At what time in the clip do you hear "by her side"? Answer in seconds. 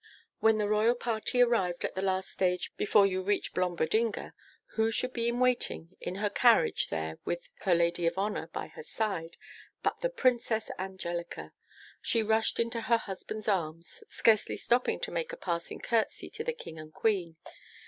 8.47-9.37